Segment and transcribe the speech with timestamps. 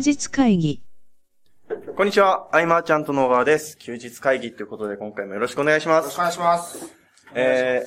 [0.00, 0.82] 日会議。
[1.96, 3.76] こんにちは、アイマーチャント野川です。
[3.78, 6.04] 休日会議ということで今回もよろしくお願いします。
[6.04, 6.94] よろしくお願いします。
[7.34, 7.86] え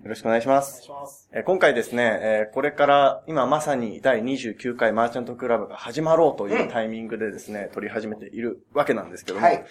[0.00, 0.90] ー、よろしくお願いします。
[1.32, 9.64] えー今回ですね、えーこれから今まさに第29回マーチャントクラブが始まろうというタイミングでですね、録り始めているわけなんですけども、はい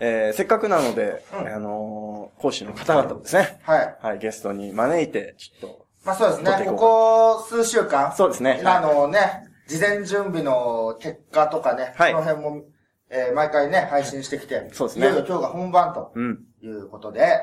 [0.00, 3.96] えーせっかくなので、うんあのー講師の方々をですね、はい。
[4.02, 6.66] はい、ゲストに招いて、ちょっと、まあそうですね。
[6.66, 8.14] ここ数週間。
[8.14, 12.64] そうですねあのね、事前準備の結果とかね、はいその辺も、
[13.10, 16.44] えー毎回ね、配信してきて、そうですねいよいよ今日が本番とうん。
[16.62, 17.40] いうことで、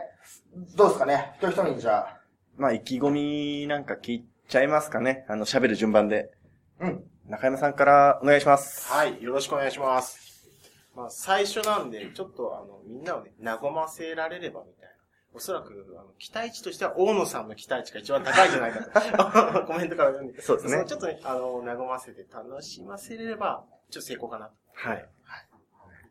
[0.76, 1.34] どうですかね？
[1.38, 2.18] 一人一人にじゃあ、
[2.58, 5.26] まあ、意気込みなんか聞いちゃいますかね？
[5.30, 6.32] あの、喋る順番で。
[6.80, 7.04] うん。
[7.28, 8.92] 中山さんからお願いします。
[8.92, 10.50] はい、よろしくお願いします。
[10.96, 14.93] まあ、最初なんで、ちょっとあの、みんなをね、和ませられればみたいな。
[15.34, 19.66] おそらく、あの、期待値としては、大野さんの期待値が一番高いんじゃないかと。
[19.66, 20.42] コメントから読んで。
[20.42, 24.54] そうですねのちょっとね、あの、和ませて楽しませれれば、ちょっと成功かなと。
[24.74, 24.96] はい。
[24.98, 25.08] はい。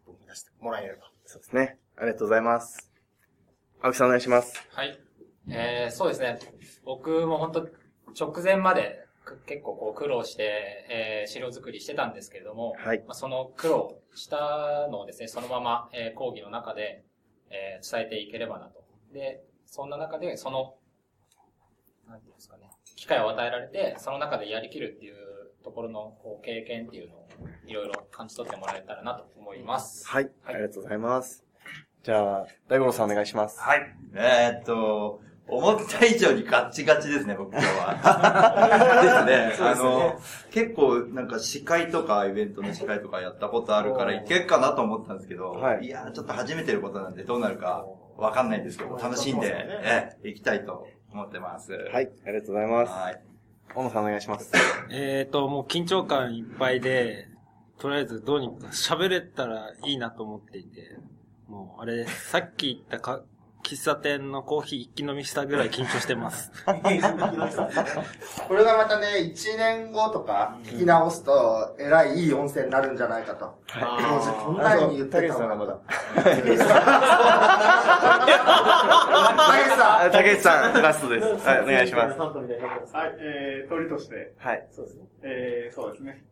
[0.07, 1.11] 僕に出してもらえれば。
[1.25, 1.79] そうですね。
[1.97, 2.91] ありがとうございます。
[3.81, 4.67] 青木さんお願いします。
[4.71, 4.99] はい。
[5.49, 6.39] えー、そうですね。
[6.85, 7.69] 僕も本当
[8.19, 12.99] 直前までく結構こう苦労して、えー、資料作りしてたんですけれども、はい。
[13.07, 17.05] まあ、その苦労したのをですね、そのまま、えー講義の中で、
[17.51, 18.82] えー伝えていければなと。
[19.13, 20.75] で、そんな中で、その、
[22.09, 25.15] なんていうんですかね、機会を与えられて、その中でやりきるっていう
[25.63, 27.29] ところのこう経験っていうのを
[27.67, 30.07] いろいろ感じ取ってもらえたらなと思います。
[30.07, 30.31] はい。
[30.45, 31.45] ありがとうございます。
[32.03, 33.61] じゃあ、大五郎さんお願いします。
[33.61, 33.97] はい。
[34.15, 39.27] えー、っと、思った以上にガッチガチですね、僕今日は。
[39.29, 39.69] ですね。
[39.69, 51.73] あの、結構なんか司会とかイベントの司会とかやったことあるからいけるかなと思ったんですけど、はいいやーちょっと初めてのことなんでどうなるかわかんないんですけど、楽しんで、えー、いきたいと思ってます。
[51.73, 52.11] ははい。
[52.27, 52.93] ありがとうございます。
[52.93, 53.23] はい。
[53.75, 54.53] 大野さんお願いします。
[54.91, 57.29] えーと、もう緊張感いっぱいで、
[57.79, 60.97] とりあえずどうにか喋れたらいいなと思っていて、
[61.49, 63.23] もうあれさっき言ったか
[63.63, 66.51] 喫茶店のコーヒー一気飲みしたぐらい緊張してます。
[66.67, 66.73] こ
[68.55, 73.47] れがまたね、1年後とか聞き直すと、えらいいい温泉になるんじゃないかと。
[73.47, 73.53] も
[74.19, 75.79] うじゃこんなに言ってたさんがまのだ。
[76.17, 76.67] 竹内さ
[80.05, 81.49] あ竹内さん、ラストです。
[81.49, 82.19] はい、お願いします。
[82.19, 82.27] は
[83.07, 84.67] い、えー、鳥として、はい。
[84.71, 85.05] そうですね。
[85.23, 86.25] えー、そうですね。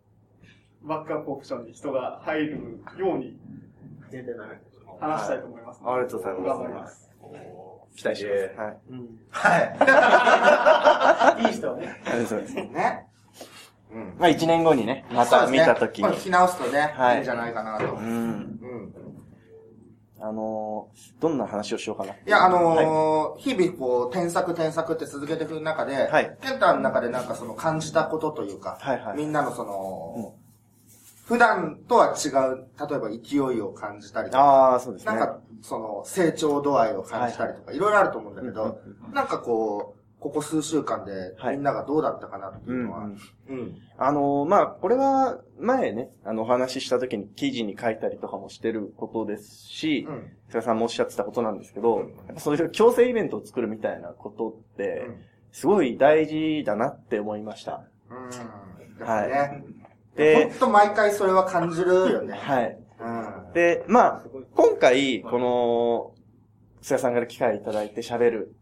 [0.83, 3.39] バックアップオプションに人が入るように、
[5.01, 7.09] 話したいと思います、ありがとうございます頑張ります。
[7.97, 8.55] 期待します。
[8.57, 9.77] はい。
[11.31, 11.47] はい。
[11.49, 12.01] いい人はね。
[12.07, 12.59] ありがとうございます。
[12.59, 12.69] い。
[12.71, 13.07] ね。
[13.93, 14.15] うん。
[14.19, 16.05] まあ、一年後にね、また見たときに。
[16.05, 17.85] まあ聞き直すとね、はいいいんじゃないかなと。
[17.85, 18.01] うん。
[18.01, 18.95] うん。
[20.23, 22.13] あのー、どんな話をしようかな。
[22.13, 30.35] いや、あのー日々こう、添削添削って続けていく中で、はいケンタの中でなんかその感じたことというか、はいはいみんなのその、
[31.31, 35.15] 普段とは違う、例えば勢いを感じたりとか、ああ、そうですね。
[35.15, 38.81] なんか、その、成長度合いを感じたりとか、いろいろあると思うんだけど、
[39.13, 43.17] なんかこう、ここ数週間ではいみんながどうだったかなってういうのは、ん
[43.49, 43.59] うん。
[43.59, 43.79] うん。
[43.97, 50.33] あのー、まあ、これは、前ね、あの、お話しした時に記事に書いたりとかもしてることですし、うん。
[50.49, 55.07] 菅さんもおっしゃってたことなんですけど、やっぱそういう強制イベントを作るみたいなことって、
[55.53, 57.85] すごい大事だなって思いました。
[58.11, 59.07] うん。
[59.07, 59.80] はい。
[60.16, 62.34] でほんと毎回それは感じるよね。
[62.34, 62.78] はい。
[63.00, 63.53] うん。
[63.53, 64.22] で、まあ、
[64.54, 66.15] 今回、この、
[66.82, 68.54] 菅さんから機会いただいて喋る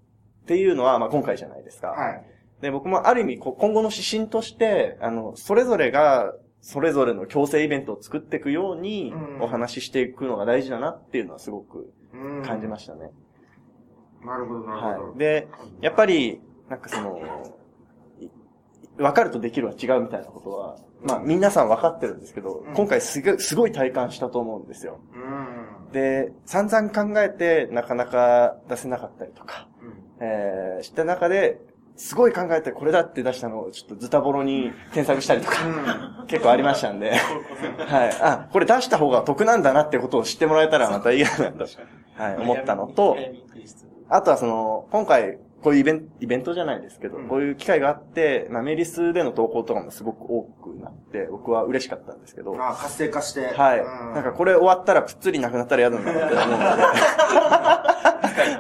[0.43, 1.89] っていうのは、まあ今回じゃないですか。
[1.89, 2.25] はい。
[2.61, 13.11] で、僕もある意味、今後の指針として、あの、それぞれが、それぞれの強制イベントを作っていくようにうん、お話ししていくのが大事だなっていうのはすごくうん感じましたね。
[14.25, 15.09] なるほど、なるほど。
[15.11, 15.19] はい。
[15.19, 15.47] で、
[15.81, 17.21] やっぱり、なんかその、い
[18.99, 22.75] 分かるとできるは違うみたいなことは、まあ皆さん分かってるんですけど、うん。
[22.75, 25.01] 今回すごすごい体感したと思うんですよ。
[25.15, 25.93] うん。
[25.93, 29.69] で、散々考えてなかなか出せなかったりとか、
[30.21, 31.61] えー、した中で、
[31.97, 38.11] すごい考えてこれだって出したのをちょっとズタボロに添削したりとか、結構ありましたんで、はい。
[38.21, 41.67] あ、これ出した方が得なんだなってことを知ってもらえたらまたいいかなと、
[42.15, 43.17] はい、思ったのと、
[44.09, 53.47] あとはその、今回、こういうイベント、イベントじゃないですけど、うんこういう機会があって、まあ、メリスでの投稿とかもすごく多くなって、僕は嬉しかったんですけど、あ活性化して。
[53.55, 53.81] はい。
[53.81, 56.83] うんなんかこれ終わったらぷっつりなくなったら嫌だなって思うので、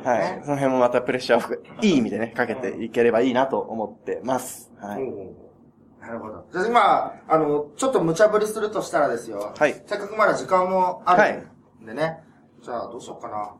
[0.09, 0.45] はい。
[0.45, 4.73] その辺もまたプレッシャーをいい意味でね、かけていければいいなと思ってます。
[4.81, 5.03] はい。
[6.01, 6.47] なるほど。
[6.53, 9.55] じゃあ今、あの、ちょっと無茶ぶりするとしたらですよ。
[9.57, 11.47] はいせっかくまだ時間もある
[11.83, 12.21] んでね。
[12.63, 13.55] じゃあ、どうしようかな。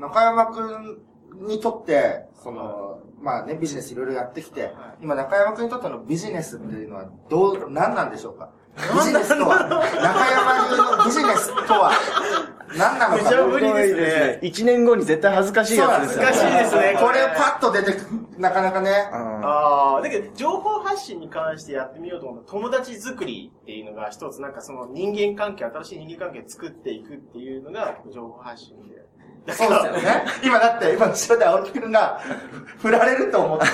[0.00, 0.98] 中山くん
[1.34, 4.72] にとって、その、まあね、ビジネスいろいろやってきて、
[5.02, 8.50] 今中山くんにとってのビジネスっていうのは、どう、何なんでしょうか？
[8.76, 11.90] ビジネスとは、中山流のビジネスとは、
[12.76, 13.22] 何なのか？
[13.24, 14.38] 無茶ぶりですね。
[14.42, 18.02] 一年後に絶対恥ずかしいやつですよ恥ずかしいですねこれパッと出てく
[18.38, 18.90] なかなかね。
[19.10, 28.98] ああ、だけど、情報発信に関してやってみようと思った友達作りっていうのが一つ、なんかその人間関係、新しい人間関係作っていくっていうのが情報発信で。
[29.48, 30.24] だそうですよね。
[30.42, 32.20] 今だって、今後ろで青木くんが、
[32.78, 33.64] 振られると思って、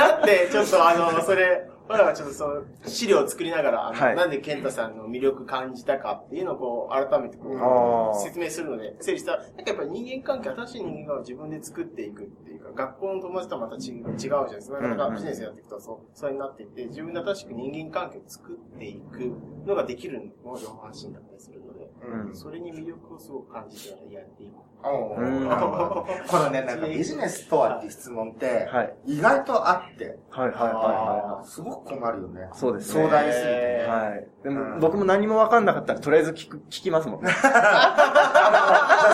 [0.00, 4.16] なって、ちょっとあの、それ、俺らはちょっとその、資料を作りながら、あのはい。
[4.16, 9.36] なんで健太さんの魅力感じたかっていうのをこう、改めてこう、説明するので、整理した。
[9.36, 14.80] ら、なんかやっぱり人間関係、新しい人間関係を自分で作っていくっていうか、学校の友達とはまた違う違うじゃないですか。
[14.80, 19.32] なかなかビジネスやっていくと、そう、それになっていって、自分で新しく人間関係を作っていく
[19.64, 24.54] のができるのが情報発信だったりするので、うんそれに魅力をすごく感じてやっていく。
[24.82, 28.94] おうんーこのね、なんか ビジネスとはって質問って、はい。
[29.06, 32.48] 意外とあって、はいはいはいはすごく困るよね。
[32.52, 33.86] そうですね壮大すぎて。
[33.88, 34.28] はい。
[34.44, 37.32] でも、うん僕も何もわかんなかったら、とりあえず聞く、聞きますもんね。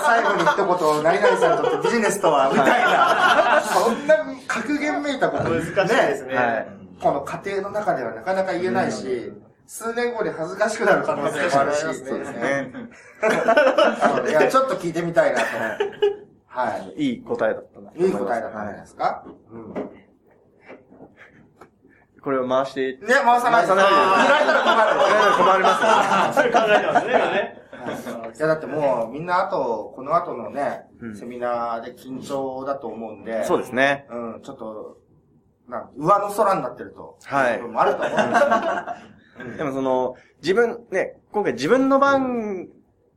[0.04, 3.60] 最後に一言、何々さんにとってビジネスとは、みたいな。
[3.62, 4.16] そんな
[4.48, 6.34] 格言めいたこと難しいですね。
[6.34, 9.32] はいこの家庭の中ではなかなか言えないし、
[9.72, 14.28] 数年後に恥ずかしくなる可能性もあるし、恥ずかしくなりますね。
[14.28, 15.46] いや、ちょっと聞いてみたいなと。
[16.46, 17.02] はい。
[17.02, 17.90] いい答えだったな。
[17.94, 19.72] いい答えだったんじゃないですか、うん。
[19.72, 20.10] ね、
[22.20, 23.68] これを回して、回さないで。
[23.68, 25.34] 回さないで振られたら困る。
[25.38, 26.32] 困りますよね。
[26.34, 28.32] それ考えてますね、今ね。
[28.36, 34.06] いや、だってもう、みんな後、この後のね、うんセミナーで緊張だと思うんで、そうですね。
[34.10, 34.98] うん、ちょっと、
[35.96, 36.90] 上の空になってる。
[36.90, 37.94] と、はいある。
[37.94, 39.21] と思うんですよ。
[39.56, 42.68] でもその、自分、ね、今回自分の番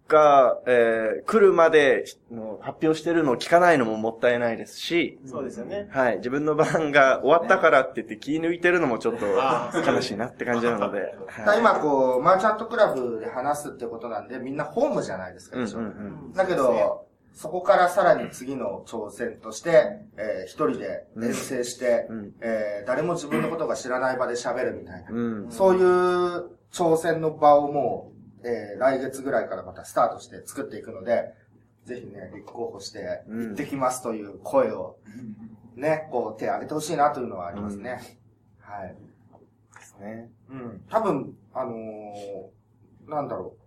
[0.07, 5.87] が、えー、来るまでの発表してるのを聞かないのももったいないですし、そうですよね。
[5.89, 11.01] はい、自分の番が終わったからって言って気抜いてるのもちょっと悲しいなって感じなので。
[11.37, 16.33] だから今こう、マーチャントクラブで話すってことなんで、みんなホームじゃないですか、うんう一緒んうん。
[16.33, 25.11] だけど、そこからさらに次の挑戦として、えー一人で遠征して、うんえー誰も自分のことが知らない場で喋るみたいな。
[25.11, 25.51] うん。
[25.51, 31.33] そういう挑戦の場をもう、えー来月ぐらいからまたスタートして作っていくので、
[31.83, 34.97] ぜひね、立候補して、うん行ってきますという声を、
[35.75, 37.99] ね、こう手を挙げてほしいなというのはありますね。
[38.59, 38.95] はい。
[39.77, 40.29] ですね。
[40.49, 40.81] うん。
[40.89, 43.64] 多分、あのーなんだろう。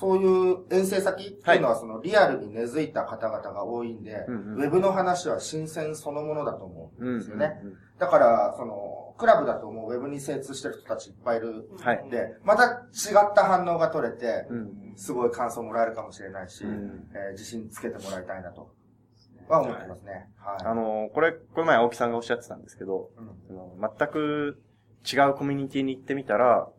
[0.00, 7.60] そういう遠征先っていうのは、そのリアルに根付いた方々が多いんで、うんうんウェブの話は新鮮そのものだと思ううんですよね。
[7.62, 12.08] うんだから、その、クラブだともうウェブに精通してる人たちいっぱいいるはい。
[12.08, 14.92] で、また違った反応が取れて、うん。
[14.96, 18.72] すごい感想もらえるかもしれないし、うんえー自信つけてもらいたいなと、
[19.50, 20.30] は思ってますね。
[20.38, 20.64] はい。
[20.64, 24.62] あの、これ、この前青木さんがおっしゃってたんですけど、うん全く
[25.12, 26.70] 違うコミュニティに行ってみたら、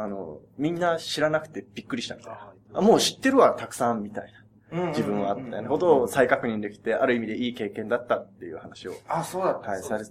[0.00, 2.52] あの、みんな知らなくてびっくりしたみたいな。
[2.74, 4.32] あもう知ってるわ、たくさん、みたい
[4.70, 4.86] な。
[4.90, 9.72] 自分は、みたいなことを再確認できて、ある意味でいい経験だったっていう話を、あ、そうだった。
[9.72, 10.04] はい、され、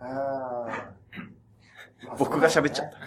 [0.00, 2.98] あー僕が喋っちゃった。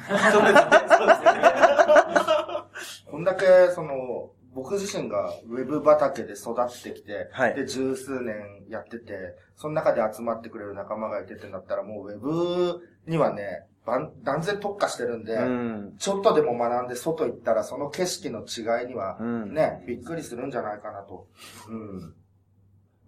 [3.10, 15.96] こんだけ、その、僕自身がウェブ畑で育ってきて、はいで、十数年やってて、その中で集まってくれる仲間がいてってなったら、もうウェブにはね、断然特化してるんで、うん。
[15.98, 19.54] ちょっとでも学んで外行ったら、その景色の違いにはう、ん。
[19.54, 21.28] ね、びっくりするんじゃないかなと。
[21.68, 22.14] うん。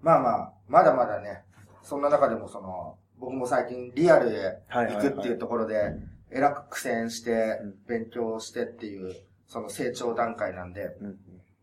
[0.02, 1.44] まあまあ、まだまだね、
[1.84, 5.94] そんな中でもその、僕も最近リアルへ行くっていうところで、
[6.32, 9.16] えらく苦戦してうん、勉強してっていう、
[9.48, 11.20] その成長段階なんで、うん。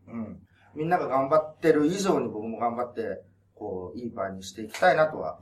[0.07, 0.39] うん。
[0.73, 3.21] みんなが頑張ってる以上に僕も頑張って、
[3.55, 5.37] こう、いい場にしていきたいなとは、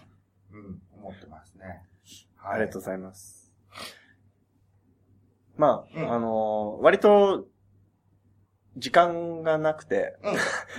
[0.52, 1.84] うん、思ってますね。
[2.36, 2.54] はい。
[2.56, 3.39] ありがとうございます。
[5.60, 7.46] まあ、うんあのー割と、
[8.78, 10.16] 時間がなくて、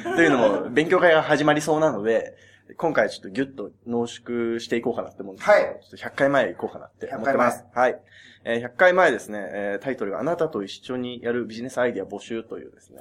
[0.05, 0.17] うん。
[0.17, 2.35] というのも、勉強会が始まりそうなので、
[2.79, 7.67] 今回ちょっとギュッと濃縮していこうかなって思うんですけど、はいちょっと100回前行こうかなって思ってます。
[7.75, 8.01] はい。
[8.45, 13.01] えー100回前ですね、えータイトルがあなたと一緒にやるビジネスアイディア募集というですね。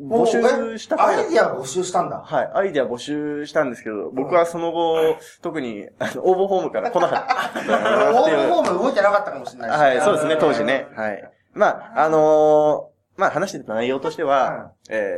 [0.00, 2.18] 募集したアイディア募集したんだ。
[2.18, 2.50] はい。
[2.54, 8.26] アイディア募集したんですけど、僕はその後、特に、あの、応募フォームから来なかったな 応。
[8.26, 10.86] 募フォーム動いてなかったかもしれないしはい、そうですね、当時ね。
[10.94, 11.32] はい。
[11.54, 15.16] まあ、あのーまあ話してた内容としては、え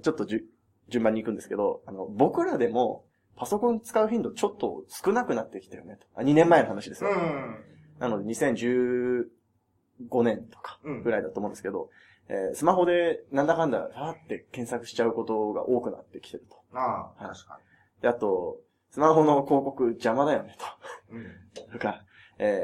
[0.02, 0.44] ちょっとじゅ
[0.88, 3.04] 順番に行くんですけど、あの、僕らでも、
[3.36, 6.06] パソコン使う頻度ちょっと少なくなってきたよねと。
[6.16, 7.10] あ2年前の話ですよ。
[7.10, 7.56] うん。
[8.00, 9.24] なので、2015
[10.24, 11.90] 年とかうんぐらいだと思うんですけど、
[12.28, 16.56] えースマホでなんだかんだ、さーって検索しちゃうことが多くなってきてると。
[16.76, 16.80] あ
[17.18, 17.58] あ、はい確か
[18.02, 20.56] で、あと、スマホの広告邪魔だよね
[21.08, 21.14] と。
[21.14, 21.20] に。
[21.20, 21.72] うん。
[21.72, 22.04] とか、
[22.38, 22.60] え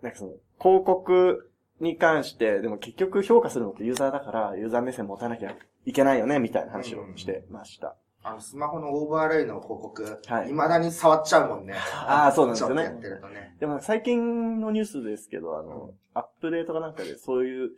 [0.00, 1.50] ー、なんかその、広告
[1.80, 7.96] に関して、でも結局評価するのってユーザーだから、ユーザー目線持たなきゃいけないよね、みたいな話をしてました。
[8.24, 11.74] あの、スマホのオーバーレイの広告、はい未だに触っちゃうもんね。
[12.06, 12.94] ああ、そうなんですよねやっ。
[13.00, 13.56] てるとね。
[13.58, 17.70] でも最近のニュースですけど、あの、アップデートかなんかでそういう、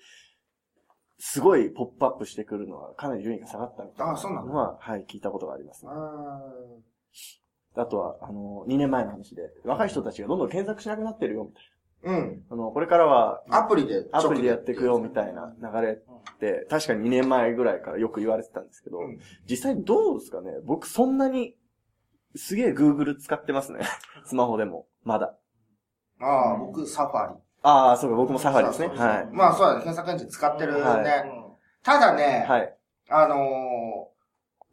[1.27, 5.91] すごいポップアップしてくるのはかなり順位が下がったみたいなのは、はい、聞いたことがありますね。
[5.91, 11.61] ああとは、あの、2年前の話で、若い人たちがどんどん検索しなくなってるよ、みた
[12.11, 12.45] いーうん。
[12.51, 12.55] な。
[12.55, 14.05] あの、これからは、アプリで。
[14.13, 20.51] アプリでやっていくよ、みたいな流れって、確かに2年前ぐらいからよく言われてたんですけど、うん実際どうですかね？
[20.67, 21.57] 僕そんなに、
[22.37, 23.81] すげえ Google 使ってますね。
[24.27, 24.87] スマホでも。
[25.03, 25.35] まだ。
[26.21, 27.44] ああ、僕、サファリ。
[27.65, 28.87] ああ、そうか、僕もサファリですね。
[28.89, 29.27] そうそうそうはい。
[29.33, 30.81] まあそうだね、検索エンジン使ってるね。
[30.83, 31.05] はい
[31.83, 32.75] ただね、はい。
[33.11, 33.39] あのー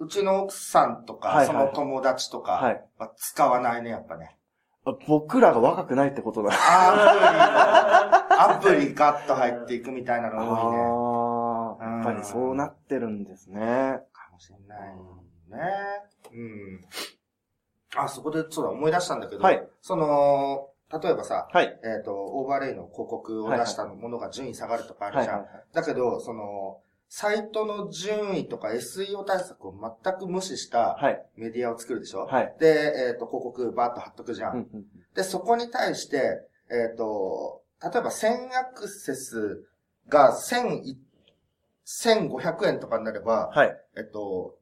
[0.03, 2.53] うちの奥さんとか、はいはいその友達とか
[2.97, 4.35] は使わないね、やっぱね。
[4.83, 6.49] あ僕らが若くないってことだ。
[6.51, 10.39] アプリ、アプリガッと入っていくみたいなの多
[11.77, 11.83] いね。
[11.85, 13.99] ああ、やっぱりそうなってるんですね。
[14.11, 14.99] かもしれないね。
[16.33, 16.81] うん。
[17.95, 21.79] あ、そこで、そうだ、思い出したんだけど、はいその、例えばさ、はい。
[21.83, 25.35] えっ、と、オーバーレイの広告を出したものが順位下がるとかあるじゃん。
[25.39, 31.25] はいはいだけど、その、サイトの順位とか SEO 対策を全く無視したはい。
[31.35, 32.55] メディアを作るでしょ、はい。
[32.59, 34.53] で、えっ、と、広告バーッと貼っとくじゃん。
[34.53, 39.67] うんうんで、そこに対して、えっ、と、例えば1000アクセス
[40.07, 40.97] が1000い、
[41.85, 43.77] 1500円とかになれば、はい。
[43.97, 44.55] えっと、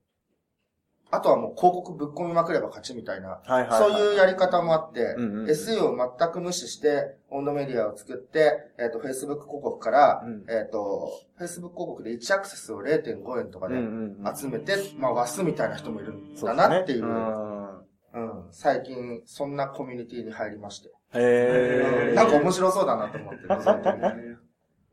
[1.12, 3.80] あとはもう広告ぶっ込みまくれば勝ちみたいな、はいはい。
[3.80, 17.80] そういうやり方もあって、うんうん SEO を全く無視して、温度メディアを作って、えっ、と、Facebook 広告から、うんえっ、と、Facebook 広告で1アクセスを0.5円とかでうんうんうん集めて、まあ、ワスみたいな人もいるんだなっていう、うん
[18.14, 20.90] うん、最近、そんなコミュニティに入りまして。
[21.14, 22.14] へえ。
[22.16, 23.40] なんか面白そうだなと思って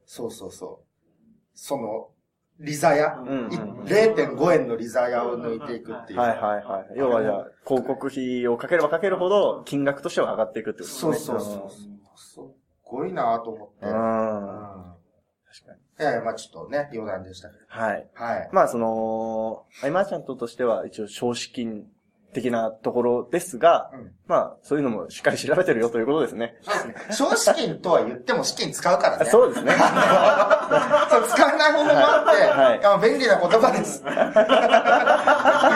[0.07, 0.87] そうそうそう。
[1.55, 2.09] その、
[2.59, 3.57] リザヤ、うんうんい
[3.89, 6.19] 0.5円のリザヤを抜いていくっていう。
[6.19, 6.99] はいはいはい。
[6.99, 11.17] 要はじゃあ、広告費をかければかけるほど、金額としては上がっていくってことですね。
[11.19, 12.19] そうそうそう。
[12.19, 12.43] すっ
[12.83, 13.87] ごいなと思って。
[13.87, 13.89] う。
[13.89, 13.93] うん。
[13.93, 15.79] 確かに。
[15.99, 17.61] ええまあちょっとね、余談でしたけど。
[17.69, 18.09] はい。
[18.15, 18.51] はい。
[18.53, 21.87] まあその、アイマーチャントとしては一応少子金
[22.37, 26.57] 的なところですが、うんまあそういうのもしっかり調べてるよということですね。
[26.63, 26.95] そうですね。
[27.15, 29.25] 少資金とは言っても資金使うからね。
[29.31, 29.73] そうですね。
[29.73, 34.03] そう使わない方法もあはい便利な言葉です。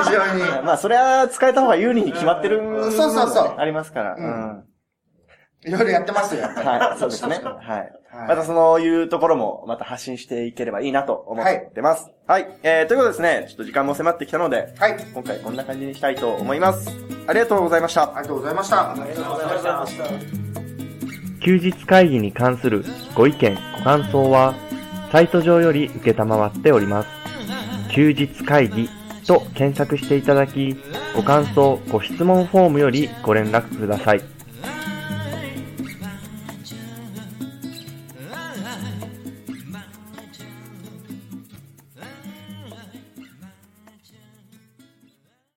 [0.05, 0.43] 非常に。
[0.67, 2.61] まあそれは使えた方が有利に決まってる
[2.93, 4.15] そうそうそうありますから。
[4.15, 4.65] うんうん
[5.63, 6.69] いろいろやってますよ、やっぱり。
[6.69, 7.39] はい、そうですね。
[7.45, 7.93] はい。
[8.13, 12.11] はいまたそういうところもまた発信していければいいなと思ってます。
[12.27, 12.59] はい。
[12.65, 14.97] えー、ということでですね、ちょっと時間も迫ってきたので、はい。
[15.15, 16.91] 今回こんな感じにしたいと思います。
[17.29, 18.17] ありがとうございました。
[18.17, 18.81] ありがとうございました。
[21.45, 24.55] 休日会議に関するご意見、ご感想は、
[25.11, 27.09] サイト上より受けたまわっております。
[27.93, 28.89] 休日会議
[29.27, 30.77] と検索していただき、
[31.17, 34.40] ご感想、ご質問フォームよりご連絡ください。